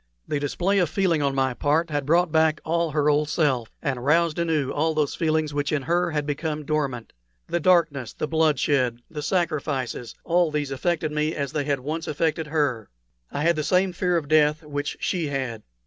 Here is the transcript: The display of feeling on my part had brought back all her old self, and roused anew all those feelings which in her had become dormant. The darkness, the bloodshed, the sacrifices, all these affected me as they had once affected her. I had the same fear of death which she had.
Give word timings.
The 0.27 0.39
display 0.39 0.79
of 0.79 0.89
feeling 0.89 1.21
on 1.21 1.35
my 1.35 1.53
part 1.53 1.91
had 1.91 2.07
brought 2.07 2.31
back 2.31 2.59
all 2.65 2.89
her 2.89 3.07
old 3.07 3.29
self, 3.29 3.69
and 3.83 4.03
roused 4.03 4.39
anew 4.39 4.71
all 4.71 4.95
those 4.95 5.13
feelings 5.13 5.53
which 5.53 5.71
in 5.71 5.83
her 5.83 6.09
had 6.09 6.25
become 6.25 6.65
dormant. 6.65 7.13
The 7.45 7.59
darkness, 7.59 8.11
the 8.11 8.27
bloodshed, 8.27 9.03
the 9.11 9.21
sacrifices, 9.21 10.15
all 10.23 10.49
these 10.49 10.71
affected 10.71 11.11
me 11.11 11.35
as 11.35 11.51
they 11.51 11.65
had 11.65 11.81
once 11.81 12.07
affected 12.07 12.47
her. 12.47 12.89
I 13.31 13.43
had 13.43 13.55
the 13.55 13.63
same 13.63 13.93
fear 13.93 14.17
of 14.17 14.27
death 14.27 14.63
which 14.63 14.97
she 14.99 15.27
had. 15.27 15.61